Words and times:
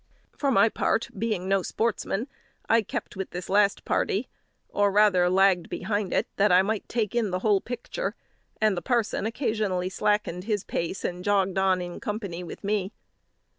For 0.35 0.49
my 0.49 0.67
part, 0.67 1.09
being 1.15 1.47
no 1.47 1.61
sportsman, 1.61 2.27
I 2.67 2.81
kept 2.81 3.15
with 3.15 3.29
this 3.29 3.49
last 3.49 3.85
party, 3.85 4.29
or 4.67 4.91
rather 4.91 5.29
lagged 5.29 5.69
behind, 5.69 6.11
that 6.37 6.51
I 6.51 6.63
might 6.63 6.89
take 6.89 7.13
in 7.13 7.29
the 7.29 7.37
whole 7.45 7.61
picture; 7.61 8.15
and 8.59 8.75
the 8.75 8.81
parson 8.81 9.27
occasionally 9.27 9.89
slackened 9.89 10.45
his 10.45 10.63
pace 10.63 11.05
and 11.05 11.23
jogged 11.23 11.59
on 11.59 11.83
in 11.83 11.99
company 11.99 12.43
with 12.43 12.63
me. 12.63 12.91